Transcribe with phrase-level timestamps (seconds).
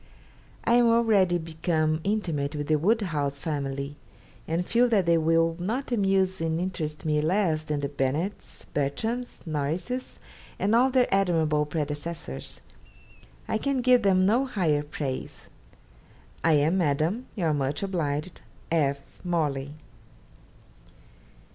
[0.63, 3.97] I am already become intimate with the Woodhouse family,
[4.47, 9.41] and feel that they will not amuse and interest me less than the Bennetts, Bertrams,
[9.45, 10.17] Norrises,
[10.57, 12.61] and all their admirable predecessors.
[13.47, 15.49] I can give them no higher praise.
[16.43, 18.41] 'I am, Madam, your much obliged
[18.71, 19.03] 'F.
[19.23, 19.75] MORLEY.'